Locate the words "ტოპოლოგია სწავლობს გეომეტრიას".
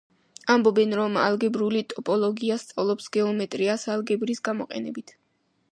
1.93-3.87